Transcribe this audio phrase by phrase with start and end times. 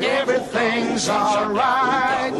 [0.00, 2.32] Everything's alright.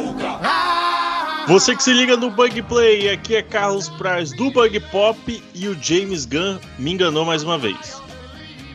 [1.49, 5.69] Você que se liga no Bug Play, aqui é Carlos Praz do Bug Pop e
[5.69, 8.08] o James Gunn me enganou mais uma vez.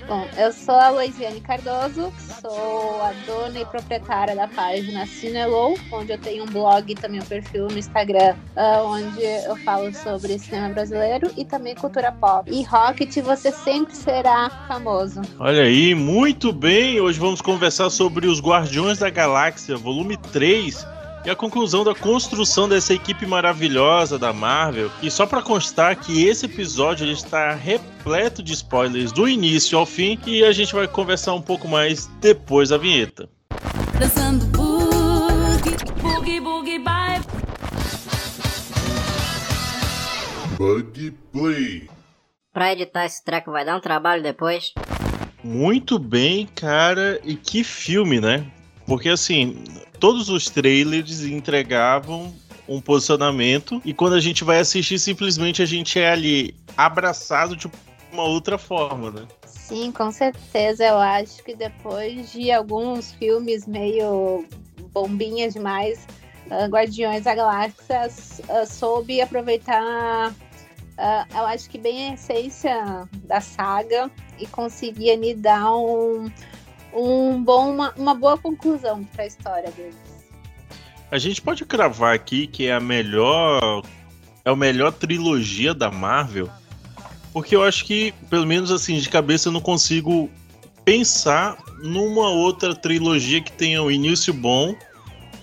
[0.08, 2.12] Bom, eu sou a Loisiane Cardoso,
[2.42, 7.22] sou a dona e proprietária da página Cinelow, onde eu tenho um blog e também
[7.22, 12.52] um perfil no Instagram, uh, onde eu falo sobre cinema brasileiro e também cultura pop.
[12.52, 15.22] E Rocket, você sempre será famoso.
[15.40, 17.00] Olha aí, muito bem!
[17.00, 20.86] Hoje vamos conversar sobre os Guardiões da Galáxia, volume 3
[21.26, 24.90] e a conclusão da construção dessa equipe maravilhosa da Marvel.
[25.02, 29.86] E só para constar que esse episódio ele está repleto de spoilers do início ao
[29.86, 33.30] fim e a gente vai conversar um pouco mais depois da vinheta.
[34.00, 37.22] Dançando boogie, boogie, boogie, bye.
[40.58, 41.90] Bug Play.
[42.54, 44.74] Pra editar esse treco vai dar um trabalho depois.
[45.44, 48.46] Muito bem, cara, e que filme, né?
[48.86, 49.64] Porque assim,
[50.04, 52.36] todos os trailers entregavam
[52.68, 57.72] um posicionamento e quando a gente vai assistir, simplesmente a gente é ali abraçado de
[58.12, 59.26] uma outra forma, né?
[59.46, 60.84] Sim, com certeza.
[60.84, 64.46] Eu acho que depois de alguns filmes meio
[64.92, 66.06] bombinhas demais,
[66.48, 73.40] uh, Guardiões da Galáxia uh, soube aproveitar, uh, eu acho que bem a essência da
[73.40, 76.30] saga e conseguia me dar um
[76.94, 79.96] um bom, uma, uma boa conclusão para a história deles.
[81.12, 83.84] A gente pode cravar aqui que é a melhor
[84.46, 86.50] é a melhor trilogia da Marvel,
[87.32, 90.30] porque eu acho que pelo menos assim de cabeça eu não consigo
[90.84, 94.76] pensar numa outra trilogia que tenha um início bom,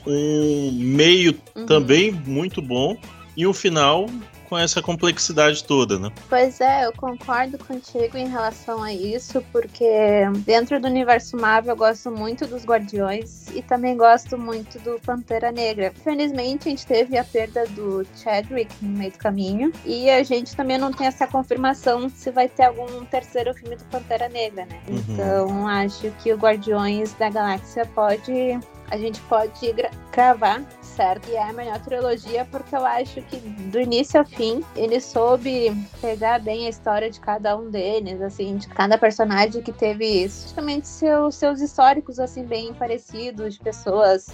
[0.07, 1.67] um meio uhum.
[1.67, 2.97] também muito bom
[3.37, 4.07] e um final
[4.51, 6.11] com essa complexidade toda, né?
[6.29, 11.77] Pois é, eu concordo contigo em relação a isso, porque dentro do universo Marvel eu
[11.77, 15.93] gosto muito dos Guardiões e também gosto muito do Pantera Negra.
[15.97, 20.57] Infelizmente a gente teve a perda do Chadwick no meio do caminho e a gente
[20.57, 24.81] também não tem essa confirmação se vai ter algum terceiro filme do Pantera Negra, né?
[24.89, 24.97] Uhum.
[25.09, 28.59] Então acho que o Guardiões da Galáxia pode
[28.91, 29.75] a gente pode
[30.13, 31.29] cravar, certo?
[31.29, 35.73] E é a melhor trilogia porque eu acho que do início ao fim ele soube
[36.01, 40.89] pegar bem a história de cada um deles, assim, de cada personagem que teve justamente
[40.89, 44.29] seus, seus históricos assim bem parecidos, de pessoas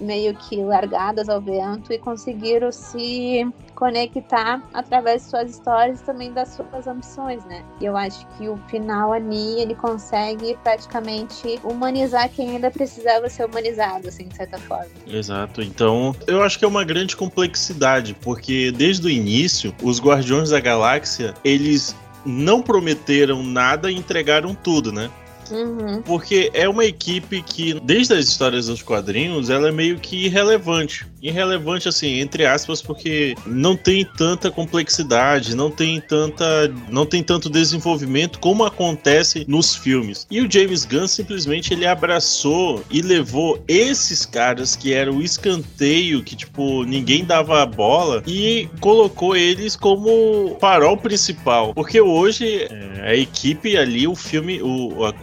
[0.00, 6.32] meio que largadas ao vento e conseguiram se conectar através de suas histórias e também
[6.32, 7.62] das suas ambições, né?
[7.80, 13.46] E eu acho que o final ali ele consegue praticamente humanizar quem ainda precisava ser
[13.46, 14.86] humanizado, assim, de certa forma.
[15.06, 15.60] Exato.
[15.62, 20.60] Então, eu acho que é uma grande complexidade, porque desde o início, os Guardiões da
[20.60, 25.10] Galáxia, eles não prometeram nada e entregaram tudo, né?
[25.50, 26.02] Uhum.
[26.02, 31.06] Porque é uma equipe que, desde as histórias dos quadrinhos, ela é meio que irrelevante.
[31.22, 36.68] Irrelevante, assim, entre aspas, porque não tem tanta complexidade, não tem tanta.
[36.90, 40.26] não tem tanto desenvolvimento como acontece nos filmes.
[40.30, 46.22] E o James Gunn simplesmente ele abraçou e levou esses caras que eram o escanteio,
[46.22, 51.72] que, tipo, ninguém dava a bola, e colocou eles como farol principal.
[51.74, 55.14] Porque hoje é, a equipe ali, o filme, o, a,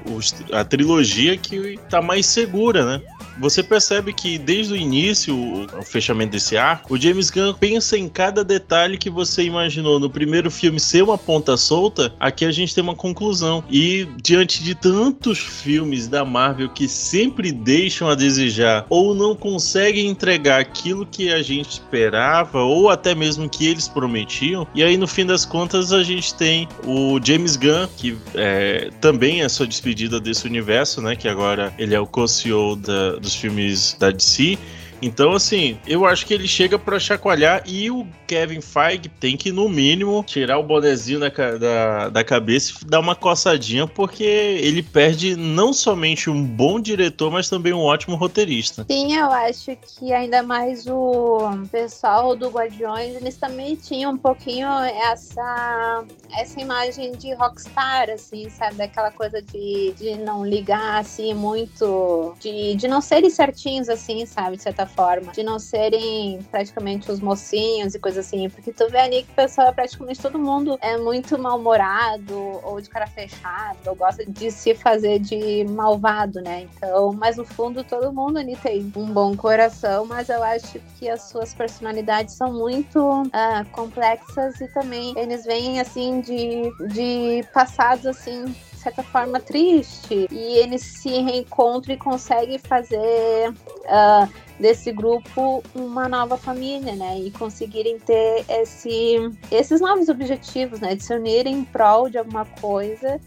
[0.52, 3.04] a trilogia que tá mais segura, né?
[3.41, 8.07] Você percebe que desde o início, o fechamento desse arco, o James Gunn pensa em
[8.07, 12.75] cada detalhe que você imaginou no primeiro filme ser uma ponta solta, aqui a gente
[12.75, 13.63] tem uma conclusão.
[13.69, 20.08] E diante de tantos filmes da Marvel que sempre deixam a desejar ou não conseguem
[20.08, 25.08] entregar aquilo que a gente esperava ou até mesmo que eles prometiam, e aí no
[25.08, 30.19] fim das contas a gente tem o James Gunn, que é, também é sua despedida
[30.19, 31.16] desse universo, né?
[31.16, 34.58] Que agora ele é o co-CEO da, dos filmes da DC.
[35.02, 39.52] Então, assim, eu acho que ele chega para chacoalhar e o Kevin Feige tem que,
[39.52, 44.84] no mínimo, tirar o bonezinho da, da, da cabeça e dar uma coçadinha, porque ele
[44.84, 48.86] perde não somente um bom diretor, mas também um ótimo roteirista.
[48.90, 51.40] Sim, eu acho que ainda mais o
[51.72, 56.04] pessoal do Guardiões, eles também tinham um pouquinho essa,
[56.38, 58.84] essa imagem de rockstar, assim, sabe?
[58.84, 64.58] Aquela coisa de, de não ligar, assim, muito, de, de não serem certinhos, assim, sabe?
[64.58, 68.99] De certa forma, de não serem praticamente os mocinhos e coisas assim, porque tu vê
[68.99, 73.96] ali que o pessoal, praticamente todo mundo é muito mal-humorado ou de cara fechada, ou
[73.96, 76.61] gosta de se fazer de malvado, né?
[76.61, 81.09] Então, mas no fundo todo mundo ali tem um bom coração, mas eu acho que
[81.09, 88.05] as suas personalidades são muito uh, complexas e também eles vêm assim de, de passados
[88.05, 90.28] assim certa forma, triste.
[90.32, 94.30] E eles se reencontram e conseguem fazer uh,
[94.60, 97.20] desse grupo uma nova família, né?
[97.20, 100.96] E conseguirem ter esse, esses novos objetivos, né?
[100.96, 103.20] De se unirem em prol de alguma coisa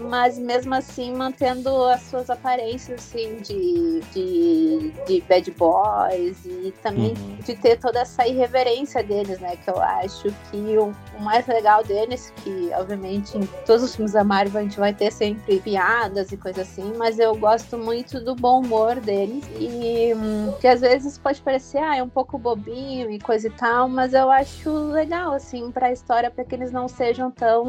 [0.00, 7.14] mas mesmo assim mantendo as suas aparências assim de, de, de bad boys e também
[7.16, 7.36] uhum.
[7.44, 9.56] de ter toda essa irreverência deles, né?
[9.56, 14.12] Que eu acho que o, o, mais legal deles, que obviamente em todos os filmes
[14.12, 18.20] da Marvel a gente vai ter sempre piadas e coisas assim, mas eu gosto muito
[18.20, 22.38] do bom humor deles e hum, que às vezes pode parecer ah, é um pouco
[22.38, 26.54] bobinho e coisa e tal, mas eu acho legal assim para a história para que
[26.54, 27.64] eles não sejam tão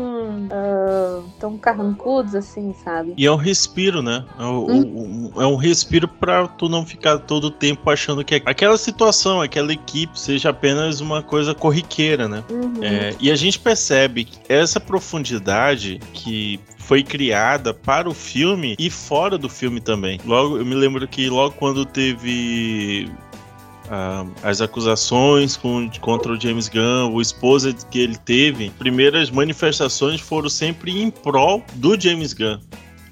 [0.45, 2.04] uh, tão carrancudos
[2.35, 3.13] assim, sabe?
[3.17, 4.23] E é um respiro, né?
[4.37, 5.31] É um, hum?
[5.35, 9.73] é um respiro pra tu não ficar todo o tempo achando que aquela situação, aquela
[9.73, 12.43] equipe seja apenas uma coisa corriqueira, né?
[12.49, 12.83] Uhum.
[12.83, 18.89] É, e a gente percebe que essa profundidade que foi criada para o filme e
[18.89, 20.19] fora do filme também.
[20.23, 23.09] Logo, eu me lembro que logo quando teve
[23.85, 30.19] Uh, as acusações com, contra o James Gunn, o esposa que ele teve, primeiras manifestações
[30.19, 32.59] foram sempre em prol do James Gunn.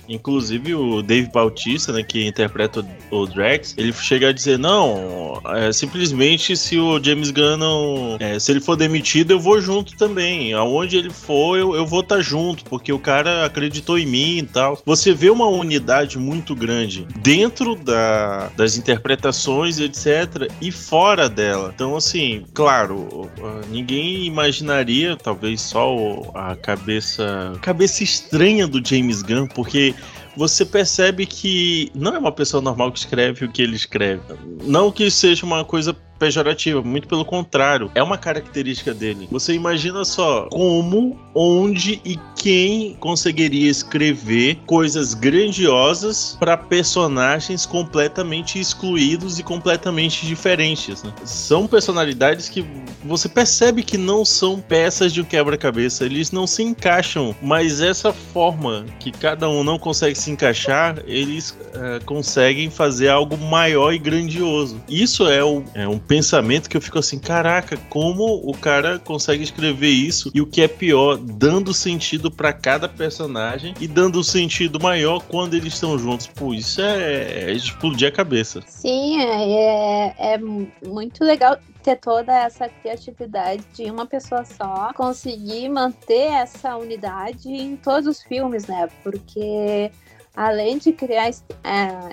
[0.08, 5.72] Inclusive o Dave Bautista, né, que interpreta o, Drax, ele chega a dizer não, é,
[5.72, 10.54] simplesmente se o James Gunn não, é, se ele for demitido eu vou junto também.
[10.54, 14.38] Aonde ele for eu, eu vou estar tá junto, porque o cara acreditou em mim
[14.40, 14.82] e tal.
[14.86, 21.72] Você vê uma unidade muito grande dentro da, das interpretações etc e fora dela.
[21.74, 23.30] Então assim, claro,
[23.70, 25.96] ninguém imaginaria, talvez só
[26.34, 29.93] a cabeça, cabeça estranha do James Gunn, porque
[30.36, 34.22] você percebe que não é uma pessoa normal que escreve o que ele escreve.
[34.64, 39.28] Não que seja uma coisa pejorativa, muito pelo contrário, é uma característica dele.
[39.30, 49.38] Você imagina só como, onde e quem conseguiria escrever coisas grandiosas para personagens completamente excluídos
[49.38, 51.04] e completamente diferentes.
[51.04, 51.12] Né?
[51.26, 52.66] São personalidades que
[53.04, 58.14] você percebe que não são peças de um quebra-cabeça, eles não se encaixam, mas essa
[58.14, 64.00] forma que cada um não consegue se encaixar, eles uh, conseguem fazer algo maior e
[64.00, 64.82] grandioso.
[64.88, 69.44] Isso é, o, é um pensamento que eu fico assim, caraca, como o cara consegue
[69.44, 74.80] escrever isso e o que é pior, dando sentido para cada personagem e dando sentido
[74.80, 76.28] maior quando eles estão juntos.
[76.28, 78.62] Pô, isso é, é explodir a cabeça.
[78.68, 85.68] Sim, é, é, é muito legal ter toda essa criatividade de uma pessoa só conseguir
[85.68, 88.88] manter essa unidade em todos os filmes, né?
[89.04, 89.92] Porque
[90.36, 91.34] além de criar é,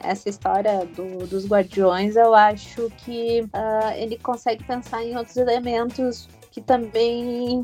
[0.03, 6.29] essa história do, dos Guardiões, eu acho que uh, ele consegue pensar em outros elementos
[6.51, 7.61] que também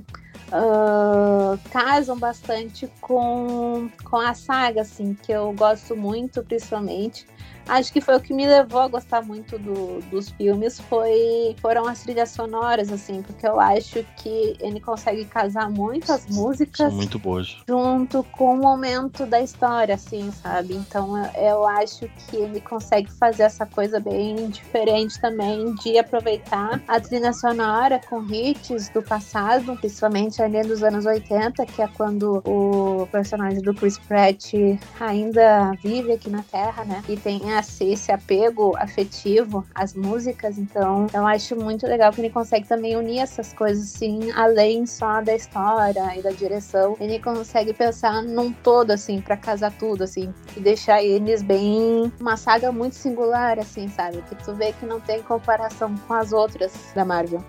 [0.49, 7.27] uh, casam bastante com, com a saga, assim, que eu gosto muito, principalmente
[7.69, 11.87] acho que foi o que me levou a gostar muito do, dos filmes foi foram
[11.87, 17.19] as trilhas sonoras assim porque eu acho que ele consegue casar muitas músicas São muito
[17.19, 17.57] boas.
[17.69, 20.75] junto com o momento da história assim sabe?
[20.75, 26.81] Então eu, eu acho que ele consegue fazer essa coisa bem diferente também de aproveitar
[26.87, 32.43] a trilha sonora com hits do passado principalmente ali dos anos 80 que é quando
[32.47, 34.53] o personagem do Chris Pratt
[35.01, 37.03] ainda vive aqui na Terra né?
[37.09, 42.29] E tem nascer esse apego afetivo às músicas, então eu acho muito legal que ele
[42.29, 46.97] consegue também unir essas coisas assim, além só da história e da direção.
[47.01, 52.13] Ele consegue pensar num todo, assim, para casar tudo, assim, e deixar eles bem.
[52.21, 54.23] Uma saga muito singular, assim, sabe?
[54.29, 57.43] Que tu vê que não tem comparação com as outras da Marvel.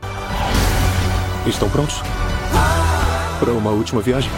[1.45, 2.01] Estão prontos?
[3.39, 4.31] Para uma última viagem?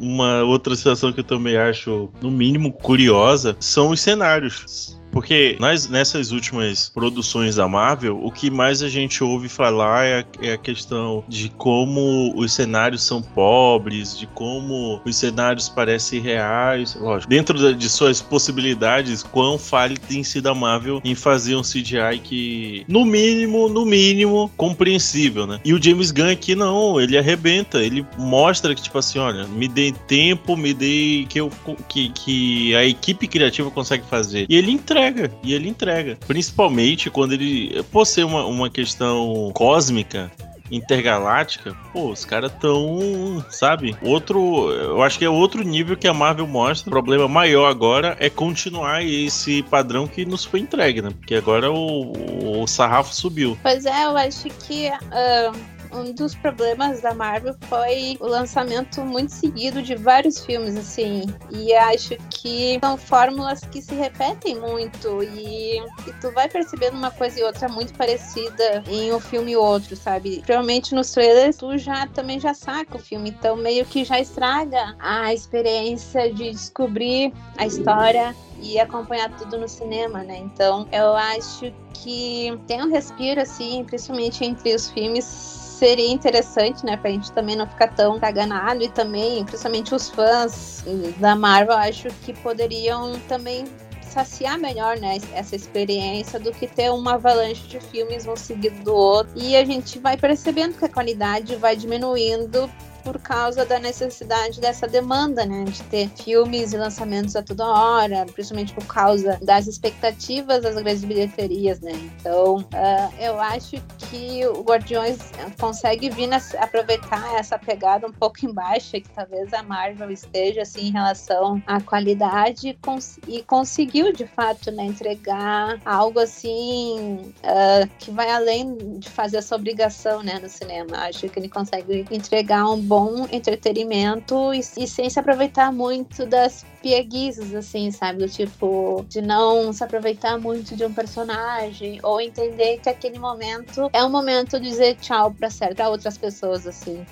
[0.00, 4.99] Uma outra situação que eu também acho, no mínimo, curiosa são os cenários.
[5.10, 10.20] Porque nas, nessas últimas produções da Marvel, o que mais a gente ouve falar é
[10.20, 16.20] a, é a, questão de como os cenários são pobres, de como os cenários parecem
[16.20, 16.96] reais.
[17.00, 22.20] Lógico, dentro de suas possibilidades, quão falha tem sido a Marvel em fazer um CGI
[22.22, 25.60] que, no mínimo, no mínimo, compreensível, né?
[25.64, 29.66] E o James Gunn aqui não, ele arrebenta, ele mostra que, tipo assim, olha, me
[29.66, 31.50] dê tempo, me dê que, eu,
[31.88, 34.46] que, que a equipe criativa consegue fazer.
[34.48, 35.32] E ele entrega entrega.
[35.42, 36.18] E ele entrega.
[36.26, 37.82] Principalmente quando ele.
[37.90, 40.30] Por ser uma, uma questão cósmica,
[40.70, 43.96] intergaláctica, pô, os caras tão, sabe?
[44.02, 46.88] Outro, eu acho que é outro nível que a Marvel mostra.
[46.88, 51.10] O problema maior agora é continuar esse padrão que nos foi entregue, né?
[51.10, 53.58] Porque agora o, o sarrafo subiu.
[53.62, 59.32] Pois é, eu acho que uh, um dos problemas da Marvel foi o lançamento muito
[59.32, 61.24] seguido de vários filmes, assim.
[61.50, 65.22] E acho que são fórmulas que se repetem muito.
[65.22, 69.56] E, e tu vai percebendo uma coisa e outra muito parecida em um filme e
[69.56, 70.42] outro, sabe?
[70.44, 73.30] Provavelmente nos trailers tu já também já saca o filme.
[73.30, 79.68] Então meio que já estraga a experiência de descobrir a história e acompanhar tudo no
[79.68, 80.38] cinema, né?
[80.38, 86.94] Então eu acho que tem um respiro, assim, principalmente entre os filmes, seria interessante, né,
[86.98, 90.84] pra gente também não ficar tão caganado e também, principalmente os fãs
[91.16, 93.64] da Marvel, acho que poderiam também
[94.02, 98.94] saciar melhor, né, essa experiência do que ter uma avalanche de filmes um seguido do
[98.94, 99.32] outro.
[99.34, 102.70] E a gente vai percebendo que a qualidade vai diminuindo
[103.02, 105.64] por causa da necessidade dessa demanda, né?
[105.64, 111.04] De ter filmes e lançamentos a toda hora, principalmente por causa das expectativas das grandes
[111.04, 111.92] bilheterias, né?
[111.92, 115.18] Então, uh, eu acho que o Guardiões
[115.58, 120.92] consegue vir aproveitar essa pegada um pouco embaixo que talvez a Marvel esteja, assim, em
[120.92, 128.30] relação à qualidade cons e conseguiu, de fato, né, entregar algo, assim, uh, que vai
[128.30, 130.98] além de fazer essa obrigação, né, no cinema.
[130.98, 136.66] Acho que ele consegue entregar um bom entretenimento e, e sem se aproveitar muito das
[136.82, 138.18] pieguizes, assim, sabe?
[138.18, 143.88] Do tipo, de não se aproveitar muito de um personagem ou entender que aquele momento
[143.92, 147.06] é um momento de dizer tchau pra, certa, outras pessoas, assim.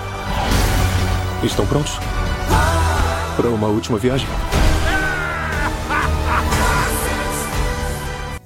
[1.44, 1.92] Estão prontos?
[3.37, 4.26] Para uma última viagem?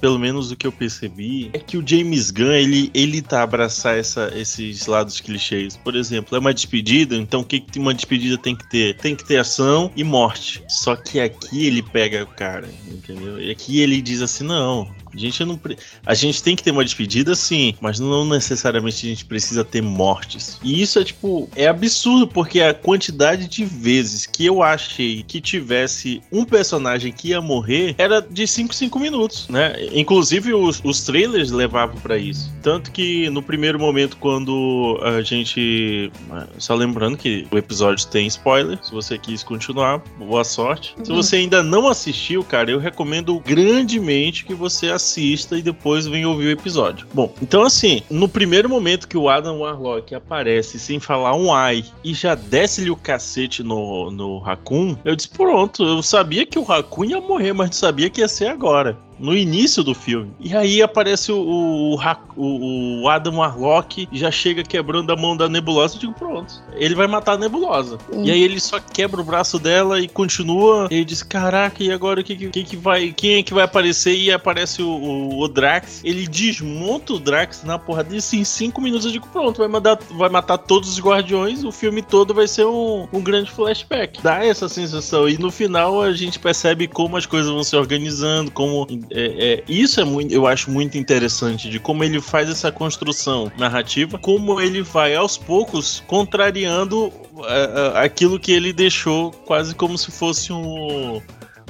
[0.03, 3.43] Pelo menos o que eu percebi, é que o James Gunn, ele, ele tá a
[3.45, 5.77] abraçar essa, esses lados clichês.
[5.77, 8.97] Por exemplo, é uma despedida, então o que, que uma despedida tem que ter?
[8.97, 10.61] Tem que ter ação e morte.
[10.69, 13.41] Só que aqui ele pega o cara, entendeu?
[13.41, 15.61] E aqui ele diz assim: não, a gente não.
[16.05, 19.83] A gente tem que ter uma despedida, sim, mas não necessariamente a gente precisa ter
[19.83, 20.59] mortes.
[20.63, 21.49] E isso é tipo.
[21.55, 27.29] É absurdo, porque a quantidade de vezes que eu achei que tivesse um personagem que
[27.29, 29.75] ia morrer era de 5 5 minutos, né?
[29.93, 32.53] Inclusive os, os trailers levavam para isso.
[32.63, 36.11] Tanto que no primeiro momento, quando a gente.
[36.59, 38.79] Só lembrando que o episódio tem spoiler.
[38.83, 40.95] Se você quis continuar, boa sorte.
[40.99, 41.05] Uhum.
[41.05, 46.07] Se você ainda não assistiu, cara, eu recomendo grandemente que você assista assista e depois
[46.07, 47.07] vem ouvir o episódio.
[47.13, 51.85] Bom, então assim, no primeiro momento que o Adam Warlock aparece sem falar um ai
[52.05, 56.63] e já desce-lhe o cacete no, no Raccoon, eu disse: pronto, eu sabia que o
[56.63, 60.31] Raccoon ia morrer, mas não sabia que ia ser agora no início do filme.
[60.41, 61.99] E aí aparece o,
[62.37, 65.97] o, o Adam Warlock já chega quebrando a mão da nebulosa.
[65.97, 67.99] Eu digo, pronto, ele vai matar a nebulosa.
[68.13, 70.89] E aí ele só quebra o braço dela e continua.
[70.91, 73.13] E ele diz: Caraca, e agora o que, que, que vai.
[73.13, 74.17] Quem é que vai aparecer?
[74.17, 76.03] E aparece o, o, o Drax.
[76.05, 79.07] Ele desmonta o Drax na porra disso em 5 minutos.
[79.07, 81.65] Eu digo, pronto, vai, mandar, vai matar todos os guardiões.
[81.65, 84.23] O filme todo vai ser um, um grande flashback.
[84.23, 85.29] Dá essa sensação.
[85.29, 89.65] E no final a gente percebe como as coisas vão se organizando, como é, é,
[89.69, 94.61] isso é muito, eu acho muito interessante de como ele faz essa construção narrativa, como
[94.61, 97.13] ele vai aos poucos contrariando
[97.45, 101.21] é, é, aquilo que ele deixou quase como se fosse um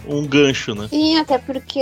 [0.07, 0.89] um gancho, né?
[0.89, 1.81] Sim, até porque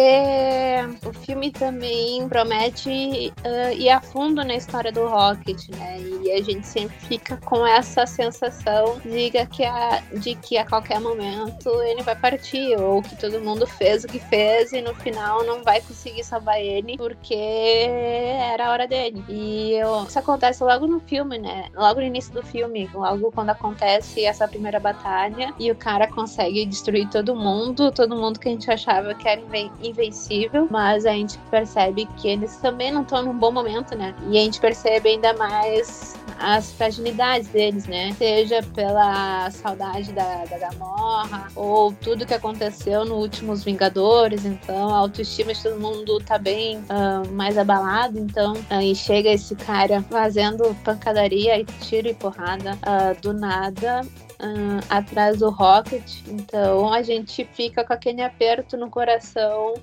[1.05, 5.99] o filme também promete uh, ir a fundo na história do Rocket, né?
[6.01, 11.01] E a gente sempre fica com essa sensação de que a, de que a qualquer
[11.01, 15.45] momento ele vai partir, ou que todo mundo fez o que fez e no final
[15.45, 19.25] não vai conseguir salvar ele porque era a hora dele.
[19.29, 21.69] E eu, isso acontece logo no filme, né?
[21.75, 26.65] Logo no início do filme, logo quando acontece essa primeira batalha e o cara consegue
[26.67, 29.41] destruir todo mundo, todo todo mundo que a gente achava que era
[29.83, 34.15] invencível, mas a gente percebe que eles também não estão num bom momento, né?
[34.29, 38.13] E a gente percebe ainda mais as fragilidades deles, né?
[38.15, 44.99] Seja pela saudade da, da Gamorra, ou tudo que aconteceu nos últimos Vingadores, então a
[44.99, 50.75] autoestima de todo mundo tá bem uh, mais abalado, então aí chega esse cara fazendo
[50.83, 54.03] pancadaria e tiro e porrada uh, do nada
[54.41, 56.23] uh, atrás do Rocket.
[56.27, 59.75] Então a gente fica com aquele aperto no coração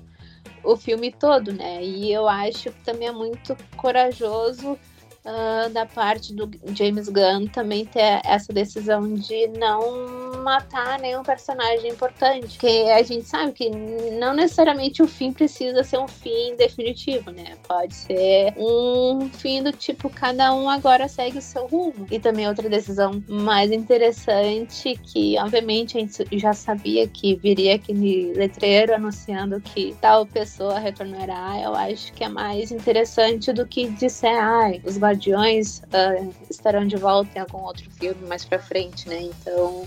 [0.62, 1.82] o filme todo, né?
[1.82, 4.78] E eu acho que também é muito corajoso
[5.28, 11.90] uh, da parte do James Gunn também ter essa decisão de não matar nenhum personagem
[11.90, 12.48] importante.
[12.48, 13.70] Porque a gente sabe que
[14.18, 17.56] não necessariamente o fim precisa ser um fim definitivo, né?
[17.66, 22.06] Pode ser um fim do tipo, cada um agora segue o seu rumo.
[22.10, 28.32] E também outra decisão mais interessante, que obviamente a gente já sabia que viria aquele
[28.32, 34.38] letreiro anunciando que tal pessoa retornará, eu acho que é mais interessante do que disser,
[34.38, 39.08] ai, os guardiões Guardiões uh, estarão de volta em algum outro filme mais pra frente,
[39.08, 39.22] né?
[39.22, 39.86] Então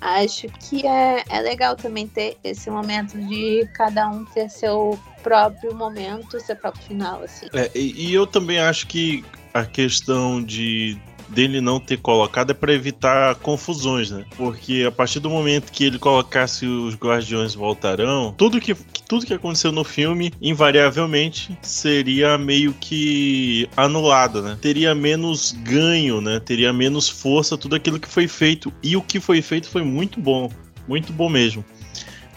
[0.00, 5.74] acho que é, é legal também ter esse momento de cada um ter seu próprio
[5.74, 7.48] momento, seu próprio final, assim.
[7.52, 10.96] É, e eu também acho que a questão de
[11.28, 14.24] dele não ter colocado é para evitar confusões, né?
[14.36, 18.74] Porque a partir do momento que ele colocasse os Guardiões voltarão, tudo que
[19.06, 24.58] tudo que aconteceu no filme invariavelmente seria meio que anulado, né?
[24.60, 26.40] Teria menos ganho, né?
[26.40, 30.20] Teria menos força tudo aquilo que foi feito e o que foi feito foi muito
[30.20, 30.50] bom,
[30.86, 31.64] muito bom mesmo.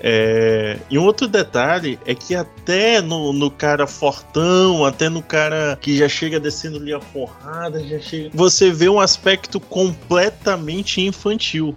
[0.04, 0.80] É...
[0.90, 5.96] E um outro detalhe é que até no, no, cara fortão, até no cara que
[5.96, 8.32] já chega descendo ali a porrada, já chega.
[8.34, 11.76] Você vê um aspecto completamente infantil.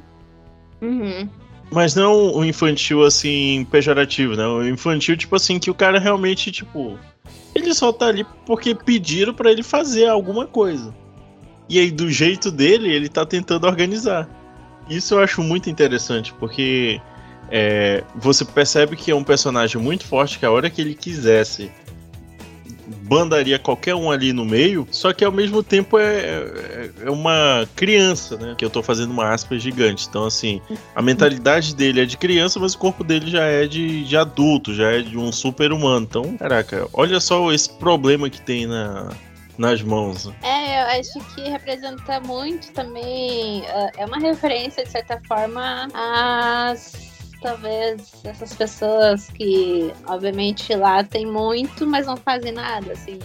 [0.80, 1.28] Uhum.
[1.70, 4.46] Mas não o infantil assim, pejorativo, né?
[4.46, 6.98] O infantil, tipo assim, que o cara realmente, tipo.
[7.54, 10.94] Ele só tá ali porque pediram para ele fazer alguma coisa.
[11.68, 14.28] E aí, do jeito dele, ele tá tentando organizar.
[14.88, 17.00] Isso eu acho muito interessante, porque
[17.56, 21.70] é, você percebe que é um personagem muito forte que a hora que ele quisesse
[23.04, 27.64] bandaria qualquer um ali no meio, só que ao mesmo tempo é, é, é uma
[27.76, 28.56] criança, né?
[28.58, 30.06] Que eu tô fazendo uma aspa gigante.
[30.08, 30.60] Então, assim,
[30.96, 34.74] a mentalidade dele é de criança, mas o corpo dele já é de, de adulto,
[34.74, 36.06] já é de um super humano.
[36.10, 39.10] Então, caraca, olha só esse problema que tem na,
[39.56, 40.28] nas mãos.
[40.42, 43.60] É, eu acho que representa muito também.
[43.60, 47.03] Uh, é uma referência, de certa forma, às
[47.44, 53.18] talvez essas pessoas que, obviamente, lá tem muito, mas não fazem nada, assim.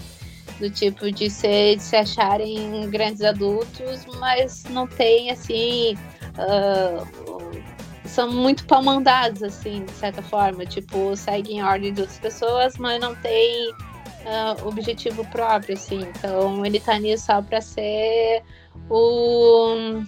[0.60, 5.96] Do tipo de, ser, de se acharem grandes adultos, mas não tem, assim.
[6.36, 7.64] Uh,
[8.06, 10.66] são muito palmandados, assim, de certa forma.
[10.66, 16.02] Tipo, seguem a ordem de outras pessoas, mas não tem uh, objetivo próprio, assim.
[16.02, 18.44] Então, ele tá nisso só pra ser
[18.90, 20.04] o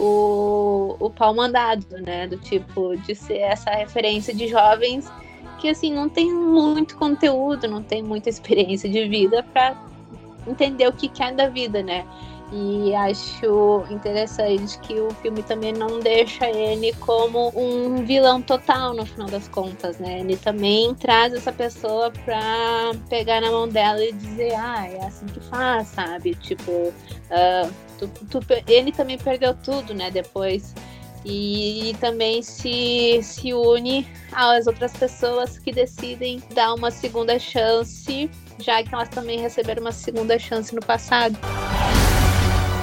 [0.00, 2.26] o, o pau mandado, né?
[2.26, 5.10] Do tipo, de ser essa referência de jovens
[5.58, 9.76] que, assim, não tem muito conteúdo, não tem muita experiência de vida para
[10.46, 12.06] entender o que, que é da vida, né?
[12.52, 19.06] E acho interessante que o filme também não deixa ele como um vilão total no
[19.06, 20.18] final das contas, né?
[20.20, 25.26] Ele também traz essa pessoa pra pegar na mão dela e dizer, ah, é assim
[25.26, 26.34] que faz, sabe?
[26.34, 30.10] Tipo, uh, tu, tu, ele também perdeu tudo, né?
[30.10, 30.74] Depois.
[31.24, 38.30] E, e também se, se une às outras pessoas que decidem dar uma segunda chance,
[38.58, 41.36] já que elas também receberam uma segunda chance no passado.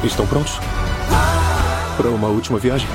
[0.04, 0.54] Estão prontos?
[1.98, 2.88] Para uma última viagem?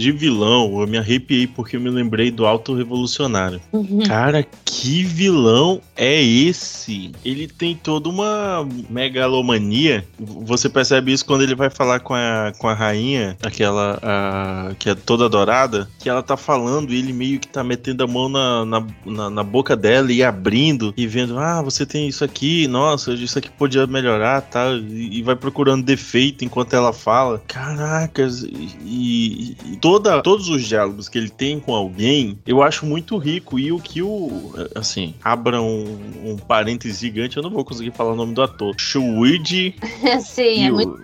[0.00, 3.60] De vilão, eu me arrepiei porque eu me lembrei do Alto Revolucionário.
[3.72, 4.00] Uhum.
[4.06, 7.12] Cara, que vilão é esse?
[7.24, 10.04] Ele tem toda uma megalomania.
[10.18, 14.88] Você percebe isso quando ele vai falar com a, com a rainha, aquela a, que
[14.88, 18.28] é toda dourada, que ela tá falando e ele meio que tá metendo a mão
[18.28, 22.66] na, na, na, na boca dela e abrindo e vendo, ah, você tem isso aqui,
[22.66, 24.72] nossa, isso aqui podia melhorar, tá?
[24.72, 27.42] E, e vai procurando defeito enquanto ela fala.
[27.46, 33.16] Caracas, e, e toda, todos os diálogos que ele tem com alguém, eu acho muito
[33.18, 33.58] rico.
[33.58, 34.52] E o que o.
[34.74, 38.74] Assim, abra um, um parênteses gigante, eu não vou conseguir falar o nome do ator.
[38.78, 39.74] Shuiji.
[40.22, 41.00] Sim, é o, muito.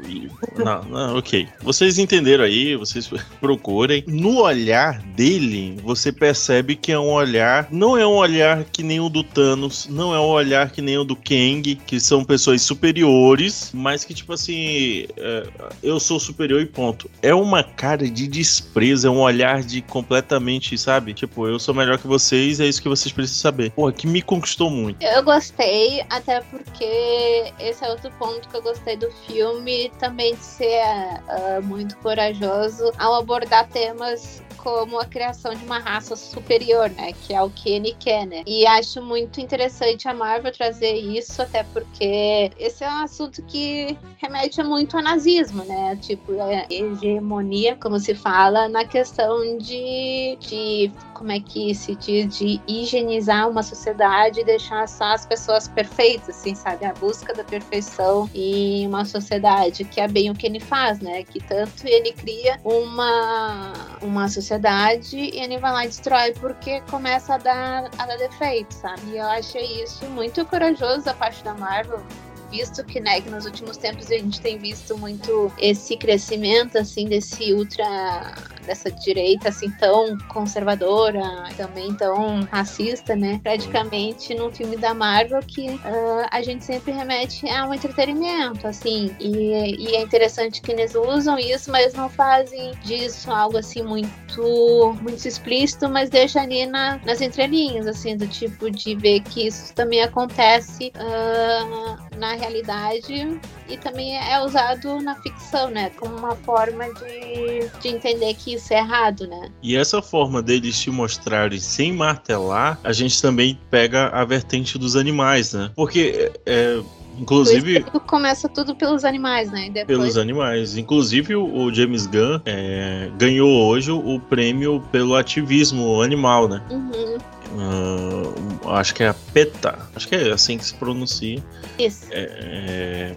[0.59, 1.49] Não, não, ok.
[1.63, 4.05] Vocês entenderam aí, vocês procurem.
[4.07, 7.67] No olhar dele, você percebe que é um olhar.
[7.73, 10.97] Não é um olhar que nem o do Thanos, não é um olhar que nem
[10.97, 15.49] o do Kang, que são pessoas superiores, mas que, tipo assim, é,
[15.83, 17.11] eu sou superior e ponto.
[17.21, 21.15] É uma cara de desprezo surpresa, é um olhar de completamente, sabe?
[21.15, 23.71] Tipo, eu sou melhor que vocês, é isso que vocês precisam saber.
[23.71, 25.03] Pô, que me conquistou muito.
[25.03, 30.45] Eu gostei, até porque esse é outro ponto que eu gostei do filme, também de
[30.45, 37.13] ser uh, muito corajoso ao abordar temas como a criação de uma raça superior, né?
[37.13, 38.43] Que é o que ele quer, né?
[38.45, 43.97] E acho muito interessante a Marvel trazer isso, até porque esse é um assunto que
[44.17, 45.97] remete muito ao nazismo, né?
[46.03, 52.37] Tipo, a hegemonia, como se fala, na questão de, de como é que se diz,
[52.37, 56.85] de higienizar uma sociedade e deixar só as pessoas perfeitas, assim, sabe?
[56.85, 61.23] A busca da perfeição em uma sociedade, que é bem o que ele faz, né?
[61.23, 66.81] Que tanto ele cria uma, uma sociedade sociedade e ele vai lá e destrói porque
[66.83, 69.03] começa a dar, a dar defeito, sabe?
[69.11, 72.03] E eu achei isso muito corajoso da parte da Marvel
[72.51, 77.09] visto que, né, que nos últimos tempos a gente tem visto muito esse crescimento, assim,
[77.09, 78.35] desse ultra
[78.67, 81.23] dessa direita assim tão conservadora,
[81.57, 83.41] também tão racista, né?
[83.43, 89.15] Praticamente num filme da Marvel que uh, a gente sempre remete a um entretenimento, assim.
[89.21, 94.97] E, e, é interessante que eles usam isso, mas não fazem disso algo assim muito
[95.01, 99.73] muito explícito, mas deixa ali na, nas entrelinhas, assim, do tipo de ver que isso
[99.75, 105.91] também acontece uh, na realidade e também é usado na ficção, né?
[105.91, 109.51] Como uma forma de, de entender que isso é errado, né?
[109.63, 114.97] E essa forma deles te mostrarem sem martelar, a gente também pega a vertente dos
[114.97, 115.71] animais, né?
[115.75, 116.81] Porque é,
[117.19, 117.83] Inclusive.
[118.07, 119.71] Começa tudo pelos animais, né?
[119.71, 119.87] Depois...
[119.87, 120.77] Pelos animais.
[120.77, 126.63] Inclusive, o, James Gunn é, ganhou hoje o prêmio pelo ativismo animal, né?
[126.71, 127.17] Uhum.
[127.57, 129.79] Uh, acho que é a PETA.
[129.95, 131.43] Acho que é assim que se pronuncia.
[131.79, 132.07] Isso.
[132.11, 133.17] É, é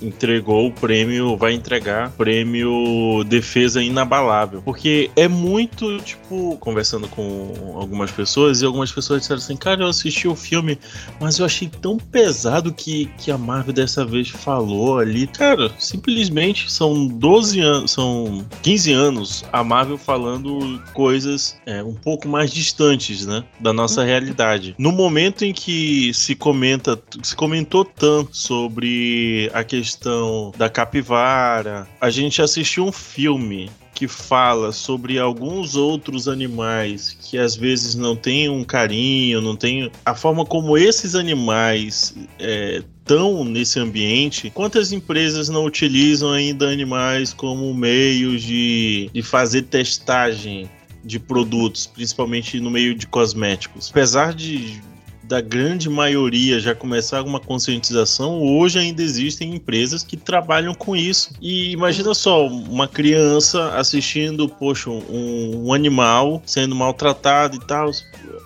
[0.00, 4.62] entregou o prêmio, vai entregar prêmio Defesa Inabalável.
[4.62, 9.88] Porque é muito, tipo, conversando com algumas pessoas, e algumas pessoas disseram assim: Cara, eu
[9.88, 10.78] assisti o filme,
[11.20, 15.26] mas eu achei tão pesado que, que a Marvel dessa vez falou ali.
[15.26, 22.28] Cara, simplesmente são 12 anos, são 15 anos a Marvel falando coisas é, um pouco
[22.28, 23.44] mais distantes, né?
[23.60, 24.06] Da nossa uhum.
[24.06, 24.74] realidade.
[24.78, 31.86] No momento em que se comenta, se comentou tanto sobre a questão questão da capivara.
[32.00, 38.14] A gente assistiu um filme que fala sobre alguns outros animais que às vezes não
[38.16, 44.92] têm um carinho, não tem a forma como esses animais é, estão nesse ambiente, quantas
[44.92, 50.68] empresas não utilizam ainda animais como meios de, de fazer testagem
[51.02, 53.88] de produtos, principalmente no meio de cosméticos?
[53.90, 54.82] Apesar de
[55.26, 61.32] da grande maioria já começar alguma conscientização, hoje ainda existem empresas que trabalham com isso.
[61.40, 67.90] E imagina só, uma criança assistindo, poxa, um, um animal sendo maltratado e tal,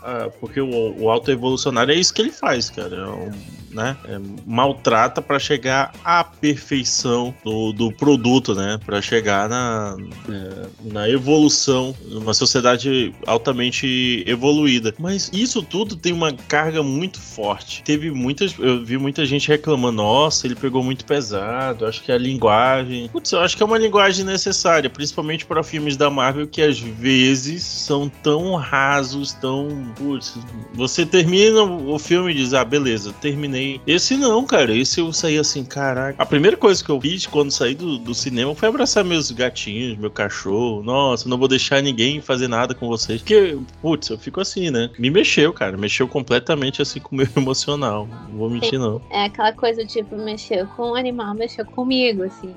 [0.03, 2.97] ah, porque o, o autoevolucionário é isso que ele faz, cara.
[2.97, 3.97] É um né?
[4.05, 8.79] É, maltrata para chegar à perfeição do, do produto, né?
[8.85, 9.97] Para chegar na,
[10.29, 14.95] é, na evolução, uma sociedade altamente evoluída.
[14.99, 17.83] Mas isso tudo tem uma carga muito forte.
[17.83, 21.87] Teve muitas, eu vi muita gente reclamando, nossa, ele pegou muito pesado.
[21.87, 25.97] Acho que a linguagem, putz, eu acho que é uma linguagem necessária, principalmente para filmes
[25.97, 30.39] da Marvel que às vezes são tão rasos, tão, putz,
[30.75, 34.75] você termina o filme e diz, ah, beleza, terminei esse não, cara.
[34.75, 36.23] Esse eu saí assim, caraca.
[36.23, 39.97] A primeira coisa que eu fiz quando saí do, do cinema foi abraçar meus gatinhos,
[39.99, 40.83] meu cachorro.
[40.83, 43.21] Nossa, não vou deixar ninguém fazer nada com vocês.
[43.21, 44.91] Porque, putz, eu fico assim, né?
[44.99, 45.77] Me mexeu, cara.
[45.77, 48.09] Mexeu completamente assim com o meu emocional.
[48.29, 49.01] Não vou mentir, não.
[49.11, 52.55] É aquela coisa, tipo, mexeu com o animal, mexeu comigo, assim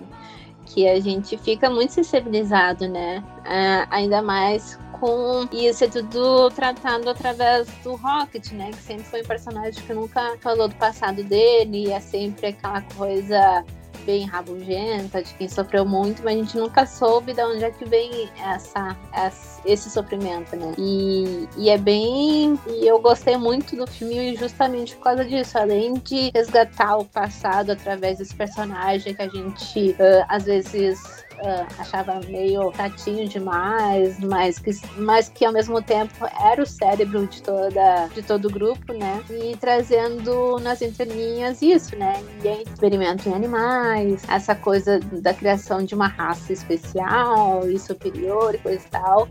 [0.66, 3.24] que a gente fica muito sensibilizado, né?
[3.40, 8.72] Uh, ainda mais com isso é tudo tratado através do Rocket, né?
[8.72, 12.82] Que sempre foi um personagem que nunca falou do passado dele, e é sempre aquela
[12.96, 13.66] coisa
[14.06, 17.86] bem rabugenta, de quem sofreu muito, mas a gente nunca soube de onde é que
[17.86, 20.74] vem essa, essa esse sofrimento, né?
[20.78, 22.60] E, e é bem.
[22.68, 25.58] E eu gostei muito do filme justamente por causa disso.
[25.58, 31.68] Além de resgatar o passado através desse personagem que a gente uh, às vezes uh,
[31.78, 37.42] achava meio tatinho demais, mas que, mas que ao mesmo tempo era o cérebro de,
[37.44, 39.24] toda, de todo o grupo, né?
[39.30, 42.24] E trazendo nas entrelinhas isso, né?
[42.44, 48.58] E experimento em animais, essa coisa da criação de uma raça especial e superior e
[48.58, 49.28] coisa e tal.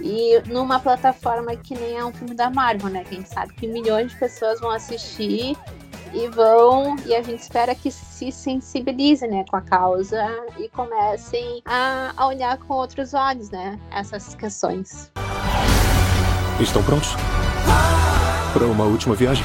[0.00, 3.04] E numa plataforma que nem é um filme da Marvel, né?
[3.08, 5.56] Quem sabe que milhões de pessoas vão assistir
[6.14, 10.24] e vão e a gente espera que se sensibilizem né, com a causa
[10.58, 15.10] e comecem a, a olhar com outros olhos né, essas questões.
[16.60, 17.10] Estão prontos?
[18.52, 19.44] Para uma última viagem?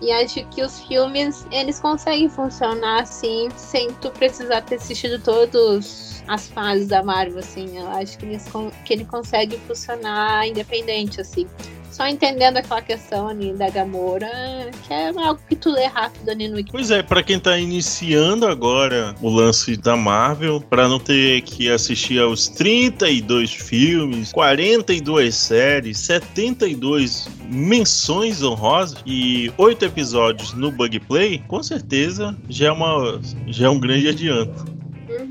[0.00, 6.22] E acho que os filmes, eles conseguem funcionar assim, sem tu precisar ter assistido todos
[6.28, 7.76] as fases da Marvel, assim.
[7.76, 8.44] Eu acho que, eles,
[8.84, 11.46] que ele consegue funcionar independente, assim
[11.96, 16.46] só entendendo aquela questão ali da Gamora, que é algo que tu lê rápido ali
[16.46, 21.40] no Pois é, para quem tá iniciando agora o lance da Marvel, para não ter
[21.40, 31.00] que assistir aos 32 filmes, 42 séries, 72 menções honrosas e 8 episódios no Bug
[31.00, 34.75] Play, com certeza já é, uma, já é um grande adianto.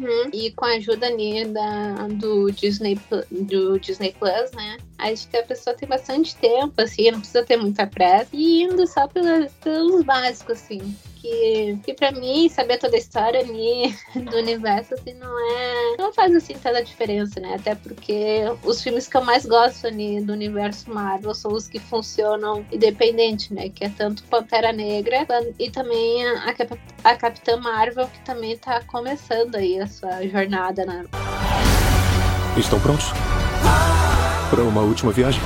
[0.05, 0.29] Uhum.
[0.31, 2.99] E com a ajuda ali da, do, Disney,
[3.31, 4.77] do Disney Plus, né?
[4.99, 8.29] Acho que a pessoa tem bastante tempo, assim, não precisa ter muita pressa.
[8.31, 13.39] E indo só pelos, pelos básicos, assim que, que pra mim, saber toda a história
[13.39, 15.97] ali do universo, assim, não é.
[15.97, 17.55] Não faz assim tanta diferença, né?
[17.55, 21.79] Até porque os filmes que eu mais gosto ali do universo Marvel são os que
[21.79, 23.69] funcionam independente, né?
[23.69, 25.25] Que é tanto Pantera Negra
[25.57, 26.53] e também a,
[27.03, 31.05] a Capitã Marvel, que também tá começando aí a sua jornada, né?
[32.57, 33.07] Estão prontos?
[34.49, 35.41] Para uma última viagem?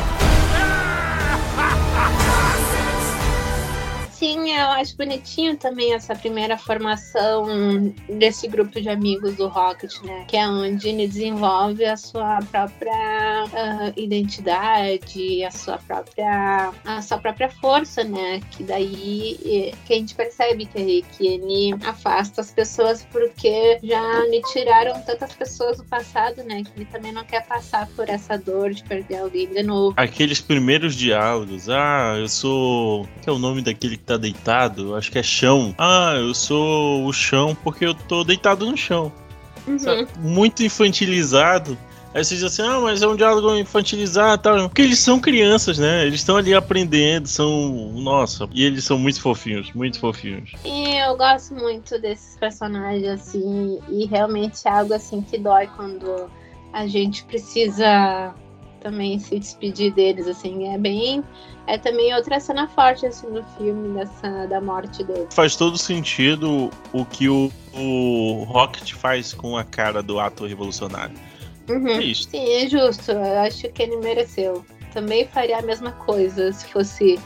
[4.19, 10.25] Sim, eu acho bonitinho também essa primeira formação desse grupo de amigos do Rocket, né?
[10.27, 17.17] Que é onde ele desenvolve a sua própria uh, identidade, a sua própria, a sua
[17.17, 18.41] própria força, né?
[18.51, 24.41] Que daí que a gente percebe que, que ele afasta as pessoas porque já lhe
[24.53, 26.63] tiraram tantas pessoas do passado, né?
[26.63, 29.93] Que ele também não quer passar por essa dor de perder alguém de novo.
[29.97, 33.07] Aqueles primeiros diálogos, ah, eu sou.
[33.21, 34.38] que é o nome daquele que tá deitado,
[34.97, 35.73] acho que é chão.
[35.77, 39.11] Ah, eu sou o chão porque eu tô deitado no chão.
[39.67, 40.07] Uhum.
[40.19, 41.77] Muito infantilizado.
[42.13, 44.69] Aí você diz assim, ah, mas é um diálogo infantilizado tal.
[44.69, 46.07] Porque eles são crianças, né?
[46.07, 47.91] Eles estão ali aprendendo, são.
[47.93, 50.51] Nossa, e eles são muito fofinhos, muito fofinhos.
[50.65, 56.31] E eu gosto muito desses personagens, assim, e realmente é algo assim que dói quando
[56.73, 58.33] a gente precisa
[58.79, 61.23] também se despedir deles, assim, é bem
[61.69, 65.27] é também outra cena forte assim do filme dessa da morte dele.
[65.29, 71.15] Faz todo sentido o que o, o Rocket faz com a cara do ato revolucionário.
[71.69, 71.87] Uhum.
[71.87, 72.27] É isso.
[72.27, 73.11] Sim, é justo.
[73.11, 74.65] Eu acho que ele mereceu.
[74.91, 77.19] Também faria a mesma coisa se fosse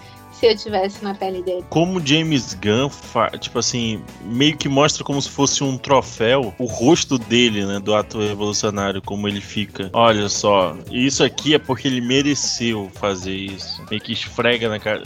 [0.43, 1.63] se eu tivesse na pele dele.
[1.69, 2.89] Como James Gunn,
[3.39, 7.95] tipo assim, meio que mostra como se fosse um troféu o rosto dele, né, do
[7.95, 9.89] ato revolucionário, como ele fica.
[9.93, 13.81] Olha só, isso aqui é porque ele mereceu fazer isso.
[13.89, 15.03] Meio que esfrega na cara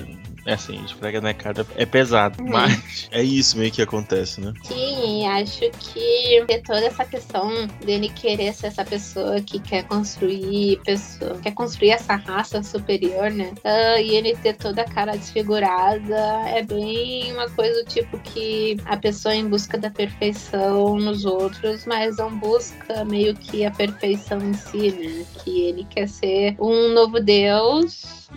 [0.47, 2.49] é assim, esfrega na cara é pesado, uhum.
[2.49, 4.53] mas é isso meio que acontece, né?
[4.63, 10.79] Sim, acho que ter toda essa questão dele querer ser essa pessoa que quer construir
[10.86, 13.51] pessoa, quer construir essa raça superior, né?
[13.57, 16.15] Uh, e ele ter toda a cara desfigurada
[16.47, 21.86] é bem uma coisa do tipo que a pessoa em busca da perfeição nos outros,
[21.86, 25.25] mas não busca meio que a perfeição em si, né?
[25.43, 28.27] Que ele quer ser um novo Deus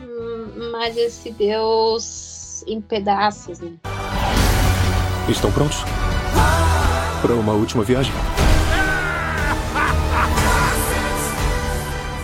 [0.61, 3.73] mas esse Deus em pedaços, né?
[5.29, 5.79] Estão prontos?
[7.23, 8.13] Para uma última viagem?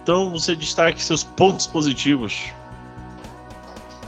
[0.03, 2.53] Então você destaque seus pontos positivos.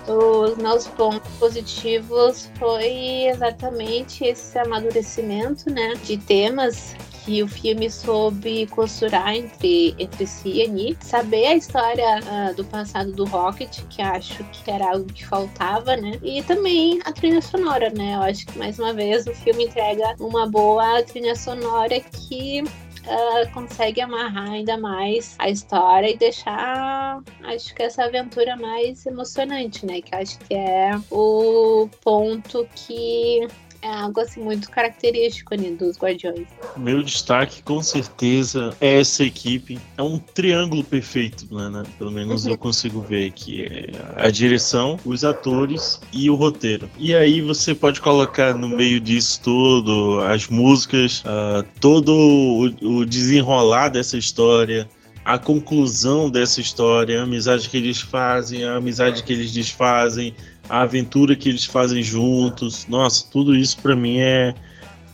[0.06, 6.94] Os meus pontos positivos foi exatamente esse amadurecimento, né, de temas
[7.28, 12.64] que o filme soube costurar entre, entre si e Nick, saber a história uh, do
[12.64, 16.12] passado do Rocket, que acho que era algo que faltava, né?
[16.22, 18.14] E também a trilha sonora, né?
[18.14, 22.64] Eu acho que mais uma vez o filme entrega uma boa trilha sonora que
[23.08, 29.86] Uh, consegue amarrar ainda mais a história e deixar, acho que essa aventura mais emocionante,
[29.86, 30.02] né?
[30.02, 33.48] Que acho que é o ponto que
[33.82, 36.46] é algo assim muito característico ali dos Guardiões.
[36.76, 39.78] Meu destaque, com certeza, é essa equipe.
[39.96, 41.68] É um triângulo perfeito, né?
[41.68, 41.82] né?
[41.96, 42.52] Pelo menos uhum.
[42.52, 46.88] eu consigo ver que é a direção, os atores e o roteiro.
[46.98, 53.06] E aí você pode colocar no meio disso tudo as músicas, uh, todo o, o
[53.06, 54.88] desenrolar dessa história
[55.28, 60.34] a conclusão dessa história, a amizade que eles fazem, a amizade que eles desfazem,
[60.68, 62.86] a aventura que eles fazem juntos.
[62.88, 64.54] Nossa, tudo isso para mim é,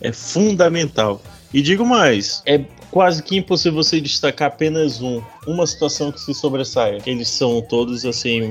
[0.00, 1.22] é fundamental.
[1.52, 2.58] E digo mais, é
[2.90, 6.98] quase que impossível você destacar apenas um, uma situação que se sobressaia.
[7.06, 8.42] Eles são todos assim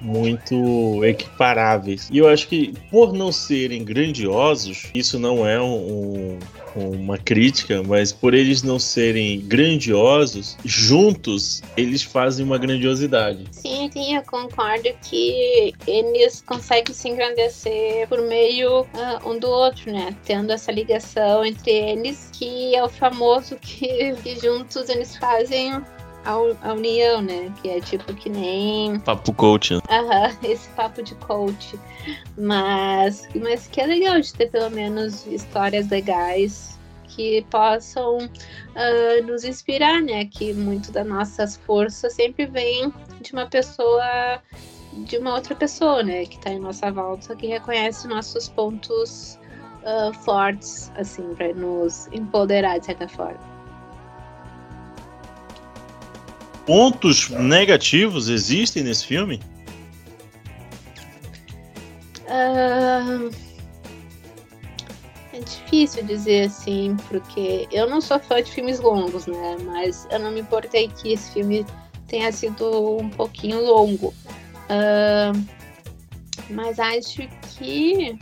[0.00, 2.08] muito equiparáveis.
[2.10, 6.38] E eu acho que por não serem grandiosos, isso não é um, um
[6.74, 13.44] uma crítica, mas por eles não serem grandiosos, juntos eles fazem uma grandiosidade.
[13.50, 19.92] Sim, sim, eu concordo que eles conseguem se engrandecer por meio uh, um do outro,
[19.92, 20.14] né?
[20.24, 25.82] Tendo essa ligação entre eles, que é o famoso que, que juntos eles fazem
[26.24, 27.52] a, união, né?
[27.60, 28.98] Que é tipo que nem.
[29.00, 29.74] Papo coach.
[29.74, 29.80] Né?
[29.88, 31.78] Aham, esse papo de coach.
[32.36, 36.78] Mas, mas que é legal de ter pelo menos histórias legais
[37.08, 40.24] que possam uh, nos inspirar, né?
[40.26, 44.40] Que muito das nossas forças sempre vem de uma pessoa,
[44.92, 46.24] de uma outra pessoa, né?
[46.26, 49.38] Que tá em nossa volta, que reconhece nossos pontos
[49.82, 53.49] uh, fortes, assim, para nos empoderar de certa forma.
[56.66, 59.40] Pontos negativos existem nesse filme?
[62.26, 63.30] Uh,
[65.32, 69.56] é difícil dizer assim, porque eu não sou fã de filmes longos, né?
[69.64, 71.66] Mas eu não me importei que esse filme
[72.06, 74.14] tenha sido um pouquinho longo.
[74.68, 75.60] Uh,
[76.50, 78.18] mas acho que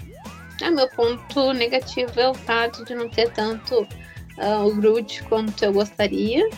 [0.62, 5.64] ah, meu ponto negativo é o fato de não ter tanto uh, o Groot quanto
[5.64, 6.48] eu gostaria.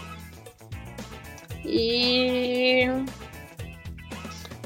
[1.65, 2.87] E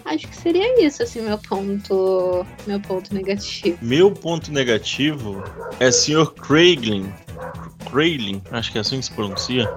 [0.04, 3.78] acho que seria isso, assim, meu ponto, meu ponto negativo.
[3.82, 5.42] Meu ponto negativo
[5.80, 6.32] é Sr.
[6.32, 7.12] Craiglin.
[7.90, 9.70] Craiglin, acho que é assim que se pronuncia.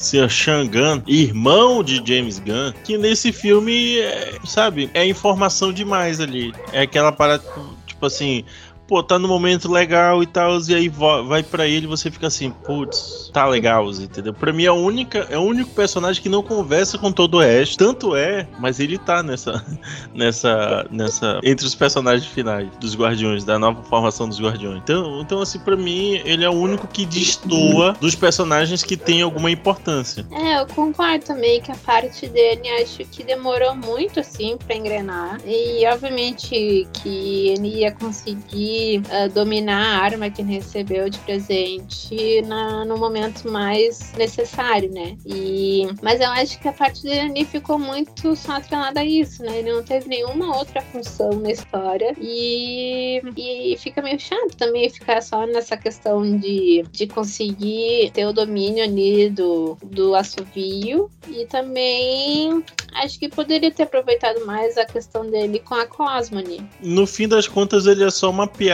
[0.00, 0.30] Sr.
[0.30, 6.54] Sean Gunn, irmão de James Gunn, que nesse filme, é, sabe, é informação demais ali.
[6.72, 7.44] É aquela parada,
[7.86, 8.42] tipo assim,
[8.90, 12.50] pô, tá no momento legal e tal, e aí vai para ele você fica assim,
[12.50, 14.34] putz, tá legal, entendeu?
[14.34, 17.40] Pra mim é, a única, é o único personagem que não conversa com todo o
[17.40, 17.78] resto.
[17.78, 19.64] Tanto é, mas ele tá nessa,
[20.12, 24.80] nessa, nessa, entre os personagens finais dos Guardiões, da nova formação dos Guardiões.
[24.82, 29.22] Então, então assim, pra mim, ele é o único que destoa dos personagens que tem
[29.22, 30.26] alguma importância.
[30.32, 35.40] É, eu concordo também que a parte dele acho que demorou muito, assim, pra engrenar.
[35.46, 42.84] E, obviamente, que ele ia conseguir uh, dominar a arma que recebeu de presente na,
[42.84, 45.16] no momento mais necessário, né?
[45.24, 49.58] E, mas eu acho que a parte dele ficou muito só atrelada a isso, né?
[49.58, 55.22] Ele não teve nenhuma outra função na história e, e fica meio chato também ficar
[55.22, 62.64] só nessa questão de, de conseguir ter o domínio ali do, do assovio e também
[62.94, 66.68] acho que poderia ter aproveitado mais a questão dele com a Cosmone.
[66.82, 68.69] No fim das contas, ele é só uma piada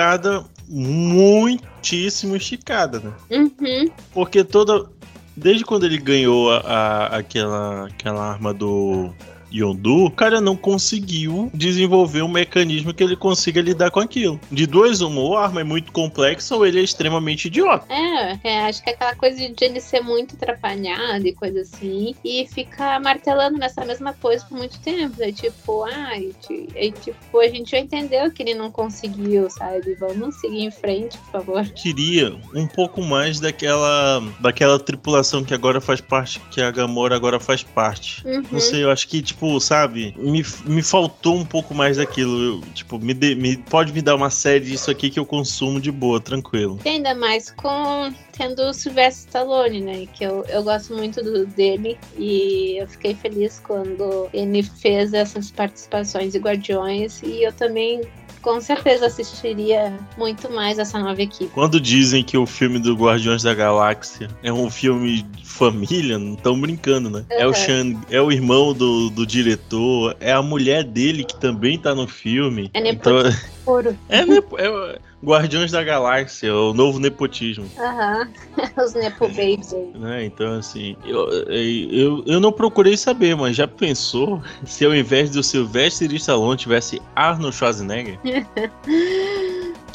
[0.68, 3.12] muitíssimo esticada, né?
[3.30, 3.90] Uhum.
[4.12, 4.88] Porque toda.
[5.36, 9.12] Desde quando ele ganhou a, a, aquela, aquela arma do
[9.56, 14.40] Yondu, o cara não conseguiu desenvolver um mecanismo que ele consiga lidar com aquilo.
[14.50, 17.86] De dois, uma, ou a arma é muito complexa ou ele é extremamente idiota.
[17.92, 22.14] É, é, acho que é aquela coisa de ele ser muito atrapalhado e coisa assim,
[22.24, 25.22] e ficar martelando nessa mesma coisa por muito tempo.
[25.22, 26.32] É tipo, ai,
[26.74, 29.94] é, tipo, a gente já entendeu que ele não conseguiu, sabe?
[29.94, 31.64] Vamos seguir em frente, por favor.
[31.70, 37.40] Queria um pouco mais daquela, daquela tripulação que agora faz parte, que a Gamora agora
[37.40, 38.26] faz parte.
[38.26, 38.42] Uhum.
[38.50, 42.42] Não sei, eu acho que, tipo, tipo, sabe, me, me faltou um pouco mais daquilo.
[42.42, 45.80] Eu, tipo, me, de, me pode me dar uma série disso aqui que eu consumo
[45.80, 46.78] de boa, tranquilo.
[46.84, 50.06] E ainda mais com tendo o Sylvester Stallone, né?
[50.12, 55.50] Que eu, eu gosto muito do, dele e eu fiquei feliz quando ele fez essas
[55.50, 58.02] participações de Guardiões e eu também
[58.46, 61.50] com certeza assistiria muito mais essa nova equipe.
[61.52, 66.34] Quando dizem que o filme do Guardiões da Galáxia é um filme de família, não
[66.34, 67.24] estão brincando, né?
[67.28, 67.40] Uhum.
[67.40, 71.76] É o Sean, é o irmão do, do diretor, é a mulher dele que também
[71.76, 72.70] tá no filme.
[72.72, 73.14] É então,
[73.66, 73.98] puro.
[74.08, 77.68] É, é, Guardiões da Galáxia, o novo nepotismo.
[77.78, 78.66] Aham, uhum.
[78.84, 79.92] os Nepo Babies aí.
[79.94, 80.24] Né?
[80.24, 85.42] Então, assim, eu, eu, eu não procurei saber, mas já pensou se ao invés do
[85.42, 88.18] Sylvester Stallone tivesse Arnold Schwarzenegger?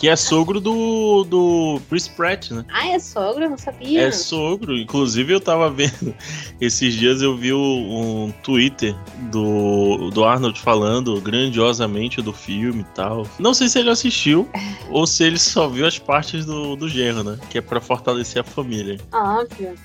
[0.02, 2.66] Que é sogro do, do Chris Pratt, né?
[2.70, 3.44] Ah, é sogro?
[3.44, 4.08] Eu não sabia.
[4.08, 4.76] É sogro.
[4.76, 6.16] Inclusive, eu tava vendo.
[6.60, 8.96] Esses dias eu vi um Twitter
[9.30, 13.28] do, do Arnold falando grandiosamente do filme e tal.
[13.38, 14.50] Não sei se ele assistiu
[14.90, 17.38] ou se ele só viu as partes do, do genro, né?
[17.52, 18.98] Que é pra fortalecer a família.
[19.14, 19.76] Óbvio.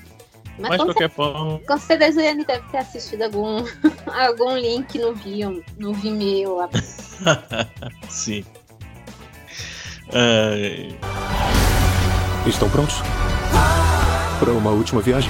[0.57, 1.59] Mas, Mas de qualquer forma.
[1.59, 3.63] Com certeza ele deve ter assistido algum,
[4.11, 6.69] algum link no, Vimeo, no Vimeo lá.
[8.09, 8.43] Sim.
[12.45, 13.01] Estão prontos?
[14.39, 15.29] Para uma última viagem?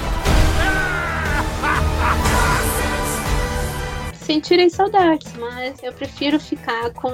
[4.28, 7.10] Sentirei saudades, mas eu prefiro ficar com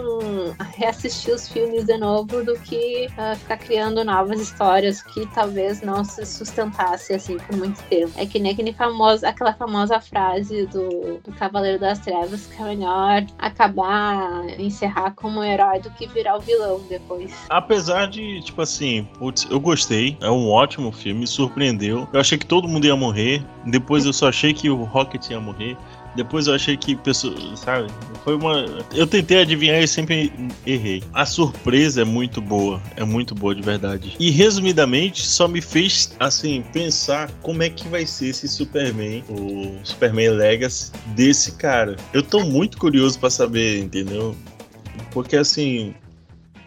[0.76, 6.04] reassistir os filmes de novo do que uh, ficar criando novas histórias que talvez não
[6.04, 8.12] se sustentasse assim por muito tempo.
[8.18, 12.66] É que nem aquele famoso, aquela famosa frase do, do Cavaleiro das Trevas que é
[12.66, 17.32] melhor acabar, encerrar como herói do que virar o vilão depois.
[17.48, 22.08] Apesar de, tipo assim, putz, eu gostei, é um ótimo filme, me surpreendeu.
[22.12, 25.40] Eu achei que todo mundo ia morrer, depois eu só achei que o Rocket ia
[25.40, 25.78] morrer.
[26.16, 27.88] Depois eu achei que pessoa, sabe?
[28.24, 28.66] Foi uma.
[28.94, 30.32] Eu tentei adivinhar e sempre
[30.66, 31.04] errei.
[31.14, 34.16] A surpresa é muito boa, é muito boa de verdade.
[34.20, 39.78] E resumidamente, só me fez assim pensar como é que vai ser esse Superman, o
[39.84, 41.98] Superman Legacy desse cara.
[42.14, 44.36] Eu tô muito curioso para saber, entendeu?
[45.12, 45.94] Porque assim,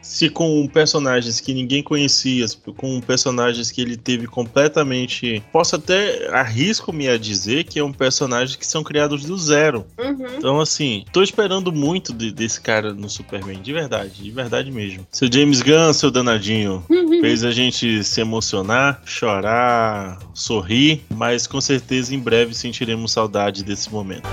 [0.07, 2.47] se com personagens que ninguém conhecia,
[2.77, 5.43] com personagens que ele teve completamente.
[5.53, 9.85] Posso até arrisco-me a dizer que é um personagem que são criados do zero.
[9.99, 10.27] Uhum.
[10.39, 15.07] Então, assim, tô esperando muito de- desse cara no Superman, de verdade, de verdade mesmo.
[15.11, 16.85] Seu James Gunn, seu danadinho,
[17.21, 23.91] fez a gente se emocionar, chorar, sorrir, mas com certeza em breve sentiremos saudade desse
[23.93, 24.29] momento.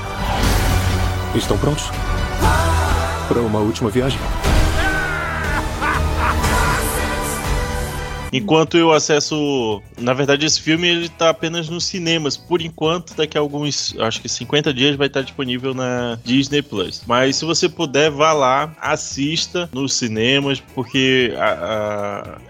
[1.35, 1.85] Estão prontos?
[3.27, 4.19] Para uma última viagem?
[8.33, 13.37] Enquanto eu acesso, na verdade esse filme ele tá apenas nos cinemas, por enquanto, daqui
[13.37, 17.03] a alguns, acho que 50 dias vai estar disponível na Disney Plus.
[17.05, 21.43] Mas se você puder, vá lá, assista nos cinemas, porque a-
[22.39, 22.41] a-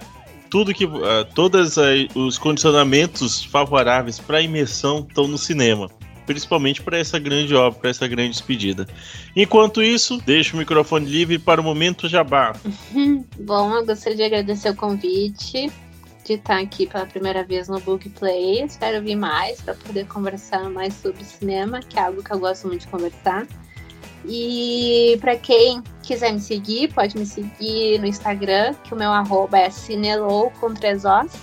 [0.50, 1.76] tudo que a- todos
[2.16, 5.90] os condicionamentos favoráveis para imersão estão no cinema.
[6.26, 8.88] Principalmente para essa grande obra, para essa grande despedida.
[9.36, 12.54] Enquanto isso, deixo o microfone livre para o momento jabá.
[13.40, 15.72] Bom, eu gostaria de agradecer o convite
[16.24, 18.64] de estar aqui pela primeira vez no Book Play.
[18.64, 22.68] Espero vir mais para poder conversar mais sobre cinema, que é algo que eu gosto
[22.68, 23.46] muito de conversar.
[24.26, 29.58] E para quem quiser me seguir, pode me seguir no Instagram, que o meu arroba
[29.58, 31.34] é Cinelow com três Os,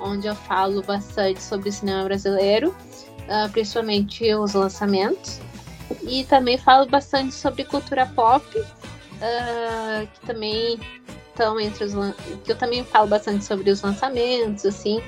[0.00, 2.74] onde eu falo bastante sobre cinema brasileiro,
[3.28, 5.40] ah, principalmente os lançamentos.
[6.02, 8.44] E também falo bastante sobre cultura pop,
[9.20, 10.78] ah, que também
[11.28, 11.92] estão entre os
[12.44, 15.02] que eu também falo bastante sobre os lançamentos, assim,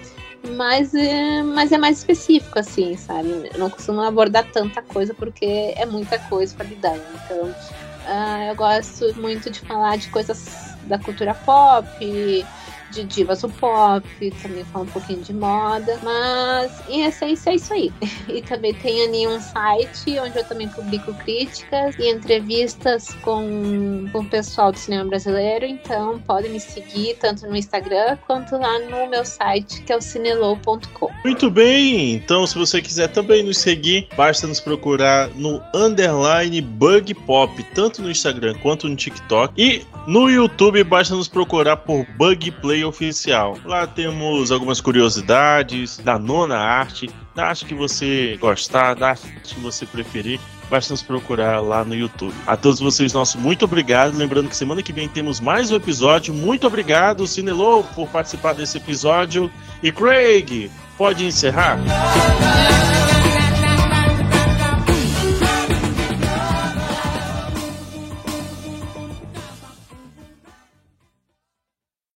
[0.57, 3.51] mas é, mas é mais específico, assim, sabe?
[3.53, 6.97] Eu não costumo abordar tanta coisa porque é muita coisa para lidar.
[6.97, 7.55] Então,
[8.07, 11.87] ah, eu gosto muito de falar de coisas da cultura pop,
[12.91, 14.07] de divas do pop,
[14.43, 17.93] também falo um pouquinho de moda, mas em essência é isso aí.
[18.29, 24.19] E também tem ali um site onde eu também publico críticas e entrevistas com, com
[24.19, 25.65] o pessoal do cinema brasileiro.
[25.65, 30.01] Então podem me seguir tanto no Instagram quanto lá no meu site, que é o
[30.01, 31.11] cinelow.com.
[31.25, 37.15] Muito bem, então se você quiser também nos seguir, basta nos procurar no underline Bug
[37.15, 39.55] Pop, tanto no Instagram quanto no TikTok.
[39.57, 43.59] E no YouTube basta nos procurar por Bug Play Oficial.
[43.65, 49.61] Lá temos algumas curiosidades da nona arte, da arte que você gostar, da arte que
[49.61, 50.41] você preferir.
[50.71, 52.35] Basta nos procurar lá no YouTube.
[52.47, 54.17] A todos vocês, nosso muito obrigado.
[54.17, 56.35] Lembrando que semana que vem temos mais um episódio.
[56.35, 59.51] Muito obrigado, Cinelow, por participar desse episódio.
[59.83, 61.79] E Craig, pode encerrar?